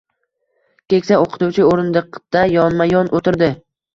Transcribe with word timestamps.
Keksa 0.93 1.19
oʻqituvchi 1.25 1.67
oʻrindiqda 1.73 2.43
yonma-yon 2.55 3.13
oʻtirdi. 3.21 3.51